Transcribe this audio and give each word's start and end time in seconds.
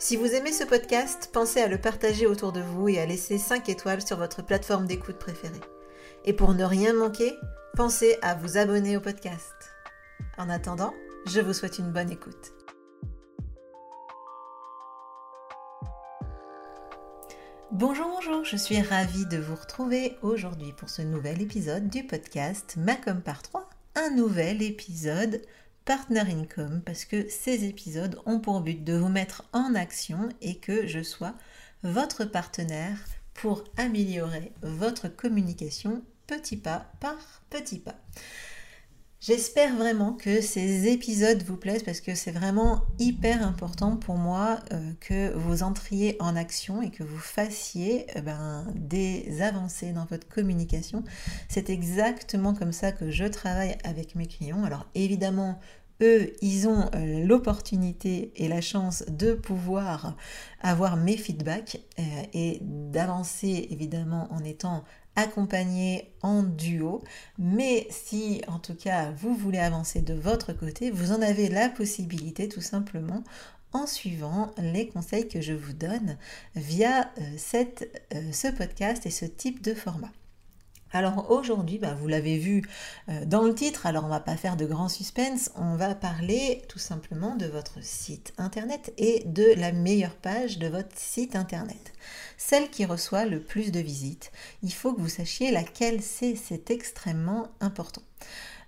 Si 0.00 0.16
vous 0.16 0.26
aimez 0.26 0.52
ce 0.52 0.62
podcast, 0.62 1.28
pensez 1.32 1.60
à 1.60 1.66
le 1.66 1.76
partager 1.76 2.28
autour 2.28 2.52
de 2.52 2.60
vous 2.60 2.88
et 2.88 3.00
à 3.00 3.06
laisser 3.06 3.36
5 3.36 3.68
étoiles 3.68 4.00
sur 4.00 4.16
votre 4.16 4.42
plateforme 4.42 4.86
d'écoute 4.86 5.18
préférée. 5.18 5.60
Et 6.24 6.32
pour 6.32 6.54
ne 6.54 6.62
rien 6.62 6.92
manquer, 6.92 7.34
pensez 7.74 8.16
à 8.22 8.36
vous 8.36 8.58
abonner 8.58 8.96
au 8.96 9.00
podcast. 9.00 9.52
En 10.36 10.48
attendant, 10.50 10.94
je 11.26 11.40
vous 11.40 11.52
souhaite 11.52 11.80
une 11.80 11.90
bonne 11.90 12.12
écoute. 12.12 12.52
Bonjour, 17.72 18.06
bonjour, 18.06 18.44
je 18.44 18.56
suis 18.56 18.80
ravie 18.80 19.26
de 19.26 19.38
vous 19.38 19.56
retrouver 19.56 20.16
aujourd'hui 20.22 20.72
pour 20.74 20.90
ce 20.90 21.02
nouvel 21.02 21.42
épisode 21.42 21.88
du 21.88 22.04
podcast 22.04 22.76
Macom 22.76 23.20
par 23.20 23.42
3, 23.42 23.68
un 23.96 24.10
nouvel 24.10 24.62
épisode 24.62 25.42
Partner 25.88 26.20
Income 26.30 26.82
parce 26.84 27.06
que 27.06 27.30
ces 27.30 27.64
épisodes 27.64 28.20
ont 28.26 28.40
pour 28.40 28.60
but 28.60 28.84
de 28.84 28.92
vous 28.92 29.08
mettre 29.08 29.44
en 29.54 29.74
action 29.74 30.28
et 30.42 30.56
que 30.58 30.86
je 30.86 31.02
sois 31.02 31.32
votre 31.82 32.26
partenaire 32.26 32.98
pour 33.32 33.64
améliorer 33.78 34.52
votre 34.60 35.08
communication 35.08 36.02
petit 36.26 36.58
pas 36.58 36.92
par 37.00 37.16
petit 37.48 37.78
pas. 37.78 37.94
J'espère 39.20 39.74
vraiment 39.74 40.12
que 40.12 40.40
ces 40.40 40.86
épisodes 40.86 41.42
vous 41.42 41.56
plaisent 41.56 41.82
parce 41.82 42.00
que 42.00 42.14
c'est 42.14 42.30
vraiment 42.30 42.84
hyper 43.00 43.44
important 43.44 43.96
pour 43.96 44.14
moi 44.14 44.60
euh, 44.72 44.92
que 45.00 45.32
vous 45.34 45.64
entriez 45.64 46.16
en 46.20 46.36
action 46.36 46.82
et 46.82 46.90
que 46.90 47.02
vous 47.02 47.18
fassiez 47.18 48.06
euh, 48.16 48.20
ben, 48.20 48.64
des 48.76 49.42
avancées 49.42 49.90
dans 49.90 50.04
votre 50.04 50.28
communication. 50.28 51.02
C'est 51.48 51.68
exactement 51.68 52.54
comme 52.54 52.70
ça 52.70 52.92
que 52.92 53.10
je 53.10 53.24
travaille 53.24 53.76
avec 53.82 54.14
mes 54.14 54.26
clients. 54.28 54.62
Alors 54.62 54.86
évidemment, 54.94 55.58
eux, 56.00 56.32
ils 56.40 56.68
ont 56.68 56.90
euh, 56.94 57.24
l'opportunité 57.24 58.32
et 58.36 58.48
la 58.48 58.60
chance 58.60 59.04
de 59.08 59.34
pouvoir 59.34 60.16
avoir 60.60 60.96
mes 60.96 61.16
feedbacks 61.16 61.80
et 62.32 62.58
d'avancer 62.62 63.68
évidemment 63.70 64.28
en 64.32 64.42
étant 64.44 64.84
accompagné 65.18 66.12
en 66.22 66.42
duo. 66.42 67.02
Mais 67.38 67.86
si 67.90 68.42
en 68.46 68.58
tout 68.58 68.74
cas 68.74 69.10
vous 69.12 69.34
voulez 69.34 69.58
avancer 69.58 70.00
de 70.00 70.14
votre 70.14 70.52
côté, 70.52 70.90
vous 70.90 71.12
en 71.12 71.22
avez 71.22 71.48
la 71.48 71.68
possibilité 71.68 72.48
tout 72.48 72.60
simplement 72.60 73.24
en 73.72 73.86
suivant 73.86 74.52
les 74.58 74.88
conseils 74.88 75.28
que 75.28 75.40
je 75.40 75.52
vous 75.52 75.72
donne 75.72 76.16
via 76.54 77.10
euh, 77.18 77.22
cette, 77.36 78.02
euh, 78.14 78.32
ce 78.32 78.48
podcast 78.48 79.04
et 79.06 79.10
ce 79.10 79.26
type 79.26 79.62
de 79.62 79.74
format. 79.74 80.12
Alors 80.92 81.30
aujourd'hui, 81.30 81.78
bah, 81.78 81.94
vous 81.94 82.08
l'avez 82.08 82.38
vu 82.38 82.62
euh, 83.08 83.24
dans 83.26 83.42
le 83.42 83.54
titre, 83.54 83.86
alors 83.86 84.04
on 84.04 84.08
va 84.08 84.20
pas 84.20 84.36
faire 84.36 84.56
de 84.56 84.64
grand 84.64 84.88
suspense, 84.88 85.50
on 85.54 85.76
va 85.76 85.94
parler 85.94 86.62
tout 86.68 86.78
simplement 86.78 87.36
de 87.36 87.46
votre 87.46 87.82
site 87.82 88.32
internet 88.38 88.92
et 88.96 89.22
de 89.26 89.52
la 89.56 89.72
meilleure 89.72 90.14
page 90.14 90.58
de 90.58 90.66
votre 90.66 90.96
site 90.96 91.36
internet. 91.36 91.92
Celle 92.38 92.70
qui 92.70 92.86
reçoit 92.86 93.26
le 93.26 93.40
plus 93.40 93.70
de 93.70 93.80
visites. 93.80 94.32
Il 94.62 94.72
faut 94.72 94.94
que 94.94 95.00
vous 95.00 95.08
sachiez 95.08 95.50
laquelle 95.50 96.00
c'est, 96.02 96.36
c'est 96.36 96.70
extrêmement 96.70 97.48
important. 97.60 98.02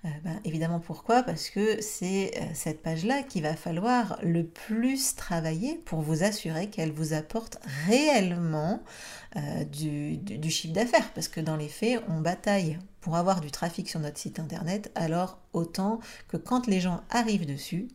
Euh, 0.04 0.08
ben, 0.24 0.40
évidemment 0.44 0.80
pourquoi? 0.80 1.22
Parce 1.22 1.50
que 1.50 1.82
c'est 1.82 2.32
euh, 2.36 2.44
cette 2.54 2.82
page-là 2.82 3.22
qu'il 3.22 3.42
va 3.42 3.54
falloir 3.54 4.18
le 4.22 4.46
plus 4.46 5.14
travailler 5.14 5.76
pour 5.84 6.00
vous 6.00 6.22
assurer 6.22 6.70
qu'elle 6.70 6.92
vous 6.92 7.12
apporte 7.12 7.58
réellement 7.86 8.82
euh, 9.36 9.64
du, 9.64 10.16
du, 10.16 10.50
chiffre 10.50 10.72
d'affaires. 10.72 11.12
Parce 11.12 11.28
que 11.28 11.40
dans 11.40 11.56
les 11.56 11.68
faits, 11.68 12.02
on 12.08 12.20
bataille 12.20 12.78
pour 13.02 13.16
avoir 13.16 13.40
du 13.42 13.50
trafic 13.50 13.90
sur 13.90 14.00
notre 14.00 14.18
site 14.18 14.38
internet, 14.38 14.90
alors 14.94 15.38
autant 15.52 16.00
que 16.28 16.38
quand 16.38 16.66
les 16.66 16.80
gens 16.80 17.02
arrivent 17.10 17.46
dessus, 17.46 17.88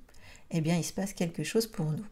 eh 0.51 0.61
bien 0.61 0.77
il 0.77 0.83
se 0.83 0.94
passe 0.94 1.13
quelque 1.13 1.44
chose 1.44 1.65
pour 1.65 1.85
nous. 1.85 2.05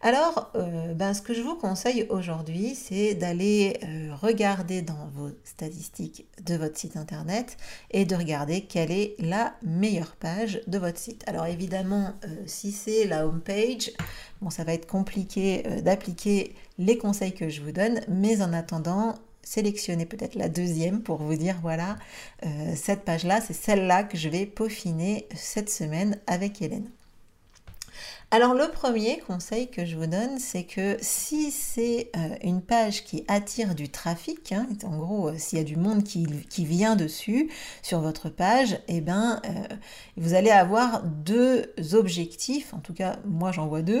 Alors, 0.00 0.50
euh, 0.54 0.92
ben, 0.92 1.14
ce 1.14 1.22
que 1.22 1.32
je 1.32 1.40
vous 1.40 1.54
conseille 1.54 2.06
aujourd'hui, 2.10 2.74
c'est 2.74 3.14
d'aller 3.14 3.78
euh, 3.82 4.14
regarder 4.14 4.82
dans 4.82 5.08
vos 5.14 5.30
statistiques 5.44 6.26
de 6.44 6.56
votre 6.56 6.76
site 6.76 6.96
internet 6.96 7.56
et 7.90 8.04
de 8.04 8.14
regarder 8.14 8.62
quelle 8.62 8.90
est 8.90 9.14
la 9.18 9.54
meilleure 9.62 10.16
page 10.16 10.60
de 10.66 10.78
votre 10.78 10.98
site. 10.98 11.24
Alors 11.26 11.46
évidemment, 11.46 12.12
euh, 12.24 12.28
si 12.44 12.70
c'est 12.70 13.06
la 13.06 13.26
home 13.26 13.40
page, 13.40 13.92
bon, 14.42 14.50
ça 14.50 14.64
va 14.64 14.74
être 14.74 14.86
compliqué 14.86 15.62
d'appliquer 15.82 16.54
les 16.78 16.98
conseils 16.98 17.32
que 17.32 17.48
je 17.48 17.62
vous 17.62 17.72
donne, 17.72 18.00
mais 18.08 18.42
en 18.42 18.52
attendant, 18.52 19.14
sélectionnez 19.42 20.04
peut-être 20.04 20.34
la 20.34 20.48
deuxième 20.50 21.02
pour 21.02 21.18
vous 21.18 21.36
dire 21.36 21.56
voilà, 21.62 21.96
cette 22.74 23.04
page-là, 23.04 23.40
c'est 23.40 23.54
celle-là 23.54 24.04
que 24.04 24.16
je 24.16 24.28
vais 24.28 24.46
peaufiner 24.46 25.28
cette 25.34 25.70
semaine 25.70 26.18
avec 26.26 26.60
Hélène. 26.62 26.90
Alors 28.34 28.52
le 28.52 28.68
premier 28.68 29.20
conseil 29.20 29.70
que 29.70 29.84
je 29.84 29.94
vous 29.94 30.08
donne, 30.08 30.40
c'est 30.40 30.64
que 30.64 30.96
si 31.00 31.52
c'est 31.52 32.10
euh, 32.16 32.34
une 32.42 32.62
page 32.62 33.04
qui 33.04 33.24
attire 33.28 33.76
du 33.76 33.88
trafic, 33.88 34.50
hein, 34.50 34.66
en 34.82 34.98
gros 34.98 35.28
euh, 35.28 35.34
s'il 35.38 35.58
y 35.58 35.60
a 35.60 35.64
du 35.64 35.76
monde 35.76 36.02
qui, 36.02 36.26
vient 36.64 36.96
dessus 36.96 37.48
sur 37.80 38.00
votre 38.00 38.30
page, 38.30 38.80
eh 38.88 39.00
ben 39.00 39.40
euh, 39.46 39.76
vous 40.16 40.34
allez 40.34 40.50
avoir 40.50 41.04
deux 41.04 41.72
objectifs, 41.92 42.74
en 42.74 42.80
tout 42.80 42.92
cas 42.92 43.20
moi 43.24 43.52
j'en 43.52 43.68
vois 43.68 43.82
deux, 43.82 44.00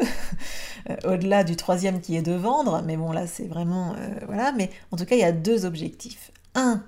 au-delà 1.04 1.44
du 1.44 1.54
troisième 1.54 2.00
qui 2.00 2.16
est 2.16 2.22
de 2.22 2.32
vendre, 2.32 2.82
mais 2.84 2.96
bon 2.96 3.12
là 3.12 3.28
c'est 3.28 3.46
vraiment 3.46 3.94
voilà, 4.26 4.50
mais 4.50 4.68
en 4.90 4.96
tout 4.96 5.04
cas 5.04 5.14
il 5.14 5.20
y 5.20 5.22
a 5.22 5.30
deux 5.30 5.64
objectifs. 5.64 6.32
Un, 6.56 6.82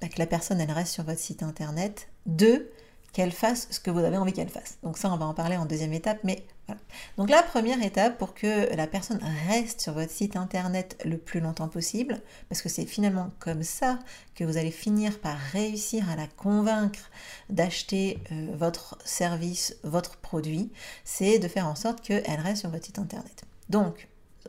bah, 0.00 0.06
que 0.06 0.20
la 0.20 0.26
personne 0.26 0.60
elle 0.60 0.70
reste 0.70 0.92
sur 0.92 1.02
votre 1.02 1.18
site 1.18 1.42
internet. 1.42 2.06
Deux, 2.26 2.70
qu'elle 3.14 3.32
fasse 3.32 3.68
ce 3.70 3.80
que 3.80 3.90
vous 3.90 4.00
avez 4.00 4.18
envie 4.18 4.32
qu'elle 4.32 4.48
fasse. 4.48 4.76
Donc 4.82 4.98
ça, 4.98 5.10
on 5.10 5.16
va 5.16 5.24
en 5.24 5.34
parler 5.34 5.56
en 5.56 5.64
deuxième 5.64 5.92
étape, 5.92 6.18
mais 6.24 6.44
voilà. 6.66 6.80
Donc 7.16 7.30
la 7.30 7.42
première 7.42 7.80
étape 7.82 8.18
pour 8.18 8.34
que 8.34 8.74
la 8.74 8.86
personne 8.86 9.20
reste 9.48 9.80
sur 9.80 9.92
votre 9.92 10.10
site 10.10 10.36
internet 10.36 11.00
le 11.04 11.16
plus 11.16 11.40
longtemps 11.40 11.68
possible, 11.68 12.20
parce 12.48 12.60
que 12.60 12.68
c'est 12.68 12.86
finalement 12.86 13.30
comme 13.38 13.62
ça 13.62 14.00
que 14.34 14.42
vous 14.42 14.56
allez 14.56 14.72
finir 14.72 15.20
par 15.20 15.38
réussir 15.38 16.10
à 16.10 16.16
la 16.16 16.26
convaincre 16.26 17.10
d'acheter 17.50 18.18
euh, 18.32 18.48
votre 18.56 18.98
service, 19.04 19.76
votre 19.84 20.16
produit, 20.16 20.72
c'est 21.04 21.38
de 21.38 21.46
faire 21.46 21.68
en 21.68 21.76
sorte 21.76 22.00
qu'elle 22.00 22.40
reste 22.40 22.62
sur 22.62 22.70
votre 22.70 22.84
site 22.84 22.98
internet. 22.98 23.44
Donc 23.68 24.08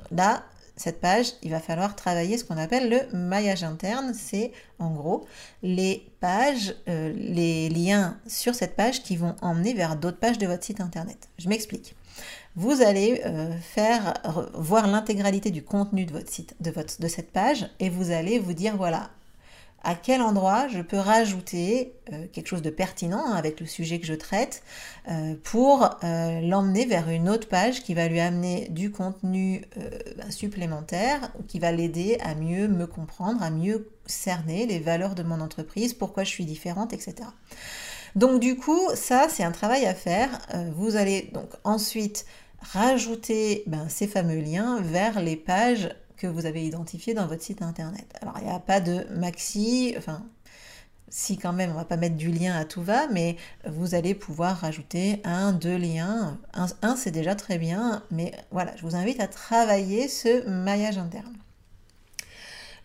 là, 0.09 0.43
cette 0.77 0.99
page, 0.99 1.27
il 1.41 1.51
va 1.51 1.59
falloir 1.59 1.95
travailler 1.95 2.37
ce 2.37 2.43
qu'on 2.43 2.57
appelle 2.57 2.89
le 2.89 3.17
maillage 3.17 3.63
interne. 3.63 4.13
C'est 4.13 4.51
en 4.79 4.91
gros 4.91 5.25
les 5.63 6.05
pages, 6.19 6.75
euh, 6.89 7.13
les 7.15 7.69
liens 7.69 8.17
sur 8.27 8.55
cette 8.55 8.75
page 8.75 9.01
qui 9.03 9.15
vont 9.15 9.35
emmener 9.41 9.73
vers 9.73 9.95
d'autres 9.95 10.19
pages 10.19 10.37
de 10.37 10.47
votre 10.47 10.63
site 10.63 10.81
internet. 10.81 11.29
Je 11.37 11.47
m'explique. 11.47 11.95
Vous 12.55 12.81
allez 12.81 13.21
euh, 13.25 13.51
faire 13.59 14.13
voir 14.53 14.87
l'intégralité 14.87 15.51
du 15.51 15.63
contenu 15.63 16.05
de 16.05 16.13
votre 16.13 16.29
site, 16.29 16.55
de, 16.59 16.71
votre, 16.71 17.01
de 17.01 17.07
cette 17.07 17.31
page, 17.31 17.69
et 17.79 17.89
vous 17.89 18.11
allez 18.11 18.39
vous 18.39 18.53
dire 18.53 18.77
voilà, 18.77 19.09
à 19.85 19.93
quel 19.93 20.21
endroit 20.21 20.67
je 20.67 20.81
peux 20.81 20.97
rajouter 20.97 21.93
euh, 22.11 22.25
quelque 22.33 22.47
chose 22.47 22.63
de 22.63 22.71
pertinent 22.71 23.23
hein, 23.27 23.35
avec 23.35 23.59
le 23.59 23.67
sujet 23.67 23.99
que 23.99 24.07
je 24.07 24.15
traite 24.15 24.63
euh, 25.07 25.35
pour 25.43 25.83
euh, 26.03 26.41
l'emmener 26.41 26.85
vers 26.85 27.07
une 27.09 27.29
autre 27.29 27.47
page 27.47 27.83
qui 27.83 27.93
va 27.93 28.07
lui 28.07 28.19
amener 28.19 28.67
du 28.69 28.91
contenu 28.91 29.63
ben, 30.17 30.31
supplémentaire, 30.31 31.31
qui 31.47 31.59
va 31.59 31.71
l'aider 31.71 32.17
à 32.23 32.33
mieux 32.33 32.67
me 32.67 32.87
comprendre, 32.87 33.43
à 33.43 33.51
mieux 33.51 33.91
cerner 34.07 34.65
les 34.65 34.79
valeurs 34.79 35.13
de 35.13 35.21
mon 35.21 35.39
entreprise, 35.39 35.93
pourquoi 35.93 36.23
je 36.23 36.29
suis 36.29 36.45
différente, 36.45 36.91
etc. 36.91 37.15
Donc 38.15 38.39
du 38.39 38.57
coup, 38.57 38.81
ça 38.95 39.27
c'est 39.29 39.43
un 39.43 39.51
travail 39.51 39.85
à 39.85 39.93
faire. 39.93 40.29
vous 40.75 40.95
allez 40.95 41.29
donc 41.33 41.49
ensuite 41.63 42.25
rajouter 42.59 43.63
ben, 43.67 43.87
ces 43.89 44.07
fameux 44.07 44.39
liens 44.39 44.79
vers 44.81 45.21
les 45.21 45.35
pages 45.35 45.89
que 46.17 46.27
vous 46.27 46.45
avez 46.45 46.65
identifiées 46.65 47.13
dans 47.13 47.27
votre 47.27 47.43
site 47.43 47.61
internet. 47.61 48.05
Alors 48.21 48.35
il 48.39 48.45
n'y 48.45 48.53
a 48.53 48.59
pas 48.59 48.79
de 48.79 49.05
maxi, 49.11 49.93
enfin 49.97 50.23
si 51.07 51.37
quand 51.37 51.53
même, 51.53 51.71
on 51.71 51.75
va 51.75 51.85
pas 51.85 51.97
mettre 51.97 52.17
du 52.17 52.29
lien 52.29 52.55
à 52.55 52.65
tout 52.65 52.81
va, 52.81 53.07
mais 53.07 53.37
vous 53.65 53.95
allez 53.95 54.13
pouvoir 54.15 54.57
rajouter 54.57 55.21
un, 55.23 55.53
deux 55.53 55.77
liens. 55.77 56.37
Un, 56.53 56.95
c'est 56.95 57.11
déjà 57.11 57.35
très 57.35 57.57
bien, 57.57 58.03
mais 58.11 58.33
voilà, 58.51 58.75
je 58.75 58.81
vous 58.81 58.95
invite 58.95 59.19
à 59.19 59.27
travailler 59.27 60.07
ce 60.07 60.45
maillage 60.49 60.97
interne. 60.97 61.33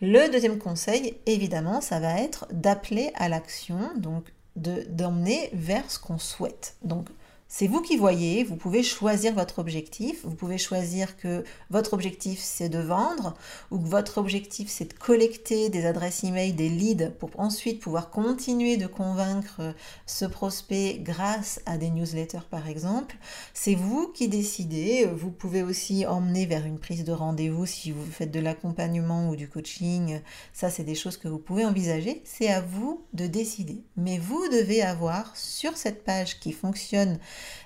Le 0.01 0.31
deuxième 0.31 0.57
conseil, 0.59 1.17
évidemment, 1.25 1.81
ça 1.81 1.99
va 1.99 2.21
être 2.21 2.47
d'appeler 2.51 3.11
à 3.15 3.27
l'action, 3.27 3.91
donc 3.97 4.31
d'emmener 4.55 5.49
vers 5.53 5.89
ce 5.91 5.99
qu'on 5.99 6.17
souhaite. 6.17 6.75
Donc 6.83 7.09
c'est 7.53 7.67
vous 7.67 7.81
qui 7.81 7.97
voyez, 7.97 8.45
vous 8.45 8.55
pouvez 8.55 8.81
choisir 8.81 9.33
votre 9.33 9.59
objectif, 9.59 10.21
vous 10.23 10.35
pouvez 10.35 10.57
choisir 10.57 11.17
que 11.17 11.43
votre 11.69 11.93
objectif 11.93 12.39
c'est 12.41 12.69
de 12.69 12.79
vendre 12.79 13.35
ou 13.71 13.77
que 13.77 13.89
votre 13.89 14.19
objectif 14.19 14.69
c'est 14.69 14.85
de 14.85 14.97
collecter 14.97 15.67
des 15.67 15.85
adresses 15.85 16.23
email, 16.23 16.53
des 16.53 16.69
leads 16.69 17.11
pour 17.19 17.29
ensuite 17.35 17.81
pouvoir 17.81 18.09
continuer 18.09 18.77
de 18.77 18.87
convaincre 18.87 19.75
ce 20.05 20.23
prospect 20.23 20.99
grâce 21.01 21.59
à 21.65 21.77
des 21.77 21.89
newsletters 21.89 22.47
par 22.49 22.69
exemple. 22.69 23.17
C'est 23.53 23.75
vous 23.75 24.07
qui 24.07 24.29
décidez, 24.29 25.05
vous 25.13 25.29
pouvez 25.29 25.61
aussi 25.61 26.05
emmener 26.05 26.45
vers 26.45 26.65
une 26.65 26.79
prise 26.79 27.03
de 27.03 27.11
rendez-vous 27.11 27.65
si 27.65 27.91
vous 27.91 28.05
faites 28.09 28.31
de 28.31 28.39
l'accompagnement 28.39 29.27
ou 29.29 29.35
du 29.35 29.49
coaching, 29.49 30.21
ça 30.53 30.69
c'est 30.69 30.85
des 30.85 30.95
choses 30.95 31.17
que 31.17 31.27
vous 31.27 31.37
pouvez 31.37 31.65
envisager, 31.65 32.21
c'est 32.23 32.47
à 32.47 32.61
vous 32.61 33.01
de 33.11 33.27
décider. 33.27 33.83
Mais 33.97 34.19
vous 34.19 34.47
devez 34.47 34.81
avoir 34.81 35.35
sur 35.35 35.75
cette 35.75 36.05
page 36.05 36.39
qui 36.39 36.53
fonctionne 36.53 37.19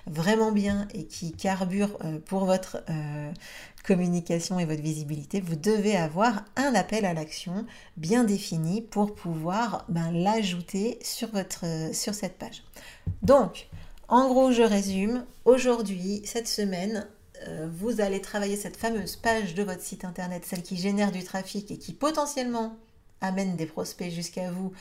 vraiment 0.06 0.52
bien 0.52 0.88
et 0.94 1.06
qui 1.06 1.32
carbure 1.32 1.98
euh, 2.04 2.18
pour 2.24 2.44
votre 2.44 2.82
euh, 2.90 3.32
communication 3.84 4.58
et 4.58 4.64
votre 4.64 4.82
visibilité, 4.82 5.40
vous 5.40 5.56
devez 5.56 5.96
avoir 5.96 6.44
un 6.56 6.74
appel 6.74 7.04
à 7.04 7.14
l'action 7.14 7.66
bien 7.96 8.24
défini 8.24 8.82
pour 8.82 9.14
pouvoir 9.14 9.84
ben, 9.88 10.10
l'ajouter 10.12 10.98
sur, 11.02 11.30
votre, 11.30 11.64
euh, 11.64 11.92
sur 11.92 12.14
cette 12.14 12.38
page. 12.38 12.62
Donc, 13.22 13.68
en 14.08 14.28
gros, 14.28 14.52
je 14.52 14.62
résume. 14.62 15.24
Aujourd'hui, 15.44 16.22
cette 16.24 16.48
semaine, 16.48 17.06
vous 17.78 18.00
allez 18.00 18.20
travailler 18.20 18.56
cette 18.56 18.76
fameuse 18.76 19.14
page 19.14 19.54
de 19.54 19.62
votre 19.62 19.82
site 19.82 20.04
internet, 20.04 20.44
celle 20.44 20.62
qui 20.62 20.76
génère 20.76 21.12
du 21.12 21.22
trafic 21.22 21.70
et 21.70 21.78
qui 21.78 21.92
potentiellement 21.92 22.76
amène 23.20 23.56
des 23.56 23.66
prospects 23.66 24.10
jusqu'à 24.10 24.50
vous 24.50 24.72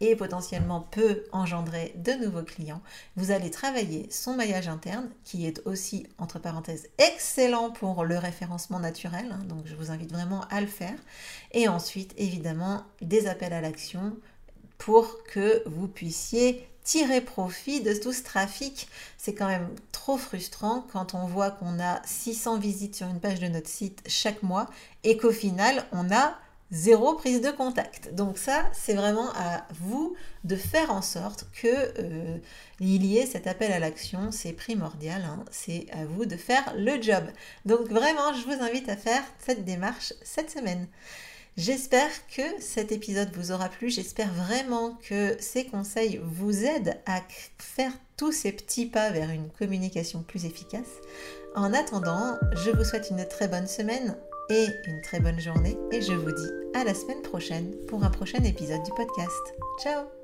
et 0.00 0.16
potentiellement 0.16 0.80
peut 0.80 1.24
engendrer 1.32 1.94
de 1.96 2.12
nouveaux 2.12 2.42
clients, 2.42 2.80
vous 3.16 3.30
allez 3.30 3.50
travailler 3.50 4.08
son 4.10 4.34
maillage 4.34 4.68
interne 4.68 5.08
qui 5.24 5.46
est 5.46 5.64
aussi, 5.66 6.06
entre 6.18 6.38
parenthèses, 6.38 6.88
excellent 6.98 7.70
pour 7.70 8.04
le 8.04 8.18
référencement 8.18 8.80
naturel. 8.80 9.26
Hein, 9.30 9.44
donc 9.48 9.66
je 9.66 9.74
vous 9.74 9.90
invite 9.90 10.12
vraiment 10.12 10.42
à 10.50 10.60
le 10.60 10.66
faire. 10.66 10.98
Et 11.52 11.68
ensuite, 11.68 12.14
évidemment, 12.16 12.82
des 13.00 13.26
appels 13.28 13.52
à 13.52 13.60
l'action 13.60 14.16
pour 14.78 15.22
que 15.24 15.62
vous 15.68 15.86
puissiez 15.86 16.66
tirer 16.82 17.20
profit 17.20 17.80
de 17.80 17.94
tout 17.94 18.12
ce 18.12 18.22
trafic. 18.22 18.88
C'est 19.16 19.34
quand 19.34 19.46
même 19.46 19.68
trop 19.92 20.18
frustrant 20.18 20.84
quand 20.92 21.14
on 21.14 21.26
voit 21.26 21.52
qu'on 21.52 21.78
a 21.80 22.02
600 22.04 22.58
visites 22.58 22.96
sur 22.96 23.06
une 23.06 23.20
page 23.20 23.38
de 23.38 23.48
notre 23.48 23.68
site 23.68 24.02
chaque 24.08 24.42
mois 24.42 24.68
et 25.04 25.16
qu'au 25.16 25.30
final, 25.30 25.84
on 25.92 26.10
a 26.10 26.36
zéro 26.72 27.14
prise 27.14 27.42
de 27.42 27.50
contact. 27.50 28.14
Donc 28.14 28.38
ça, 28.38 28.64
c'est 28.72 28.94
vraiment 28.94 29.28
à 29.36 29.66
vous 29.80 30.16
de 30.44 30.56
faire 30.56 30.90
en 30.90 31.02
sorte 31.02 31.46
que 31.52 31.68
euh, 31.68 32.38
il 32.80 33.04
y 33.04 33.18
ait 33.18 33.26
cet 33.26 33.46
appel 33.46 33.70
à 33.70 33.78
l'action. 33.78 34.32
C'est 34.32 34.52
primordial. 34.52 35.22
Hein. 35.22 35.44
C'est 35.50 35.86
à 35.92 36.06
vous 36.06 36.24
de 36.24 36.36
faire 36.36 36.74
le 36.76 37.00
job. 37.00 37.24
Donc 37.66 37.88
vraiment, 37.88 38.32
je 38.32 38.44
vous 38.44 38.62
invite 38.62 38.88
à 38.88 38.96
faire 38.96 39.22
cette 39.38 39.64
démarche 39.64 40.14
cette 40.22 40.50
semaine. 40.50 40.88
J'espère 41.58 42.10
que 42.28 42.42
cet 42.60 42.92
épisode 42.92 43.30
vous 43.34 43.52
aura 43.52 43.68
plu. 43.68 43.90
J'espère 43.90 44.32
vraiment 44.32 44.98
que 45.06 45.36
ces 45.38 45.66
conseils 45.66 46.18
vous 46.24 46.64
aident 46.64 46.98
à 47.04 47.20
faire 47.58 47.92
tous 48.16 48.32
ces 48.32 48.52
petits 48.52 48.86
pas 48.86 49.10
vers 49.10 49.28
une 49.28 49.50
communication 49.50 50.22
plus 50.22 50.46
efficace. 50.46 50.88
En 51.54 51.74
attendant, 51.74 52.38
je 52.64 52.70
vous 52.70 52.84
souhaite 52.84 53.10
une 53.10 53.28
très 53.28 53.48
bonne 53.48 53.66
semaine 53.66 54.16
et 54.52 54.68
une 54.86 55.00
très 55.00 55.18
bonne 55.18 55.40
journée 55.40 55.78
et 55.90 56.02
je 56.02 56.12
vous 56.12 56.30
dis 56.30 56.78
à 56.78 56.84
la 56.84 56.94
semaine 56.94 57.22
prochaine 57.22 57.74
pour 57.88 58.04
un 58.04 58.10
prochain 58.10 58.44
épisode 58.44 58.82
du 58.82 58.90
podcast. 58.92 59.54
Ciao 59.82 60.21